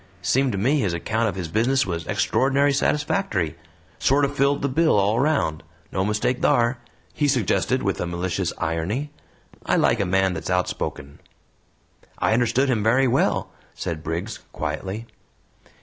"Seemed 0.23 0.51
to 0.53 0.57
me 0.57 0.79
his 0.79 0.93
account 0.95 1.29
of 1.29 1.35
his 1.35 1.47
business 1.47 1.85
was 1.85 2.07
extraordinary 2.07 2.73
satisfactory! 2.73 3.55
Sorter 3.99 4.29
filled 4.29 4.63
the 4.63 4.67
bill 4.67 4.97
all 4.97 5.19
round 5.19 5.61
no 5.91 6.03
mistake 6.03 6.41
thar," 6.41 6.79
he 7.13 7.27
suggested, 7.27 7.83
with 7.83 8.01
a 8.01 8.07
malicious 8.07 8.51
irony. 8.57 9.11
"I 9.63 9.75
like 9.75 9.99
a 9.99 10.05
man 10.07 10.33
that's 10.33 10.49
outspoken." 10.49 11.19
"I 12.17 12.33
understood 12.33 12.67
him 12.67 12.81
very 12.81 13.07
well," 13.07 13.51
said 13.75 14.01
Briggs, 14.03 14.39
quietly. 14.51 15.05